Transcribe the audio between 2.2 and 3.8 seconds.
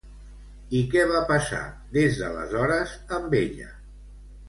d'aleshores, amb ella?